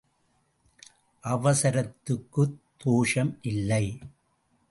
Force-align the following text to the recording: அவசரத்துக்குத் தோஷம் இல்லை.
அவசரத்துக்குத் 1.23 2.57
தோஷம் 2.77 3.37
இல்லை. 3.41 3.85